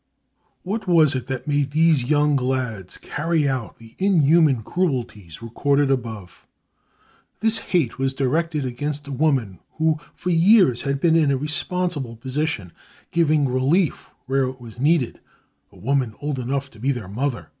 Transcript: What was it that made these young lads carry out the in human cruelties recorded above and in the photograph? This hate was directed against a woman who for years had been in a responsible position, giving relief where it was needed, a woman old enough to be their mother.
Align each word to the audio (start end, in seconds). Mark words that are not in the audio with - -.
What 0.63 0.87
was 0.87 1.13
it 1.13 1.27
that 1.27 1.47
made 1.47 1.69
these 1.69 2.09
young 2.09 2.35
lads 2.35 2.97
carry 2.97 3.47
out 3.47 3.77
the 3.77 3.93
in 3.99 4.21
human 4.21 4.63
cruelties 4.63 5.43
recorded 5.43 5.91
above 5.91 6.07
and 6.09 6.23
in 6.23 6.25
the 6.25 6.31
photograph? 6.31 7.41
This 7.41 7.57
hate 7.71 7.99
was 7.99 8.13
directed 8.15 8.65
against 8.65 9.05
a 9.07 9.11
woman 9.11 9.59
who 9.73 9.99
for 10.15 10.31
years 10.31 10.81
had 10.81 10.99
been 10.99 11.15
in 11.15 11.29
a 11.29 11.37
responsible 11.37 12.15
position, 12.15 12.71
giving 13.11 13.47
relief 13.47 14.09
where 14.25 14.45
it 14.45 14.59
was 14.59 14.79
needed, 14.79 15.19
a 15.71 15.77
woman 15.77 16.15
old 16.19 16.39
enough 16.39 16.71
to 16.71 16.79
be 16.79 16.91
their 16.91 17.07
mother. 17.07 17.49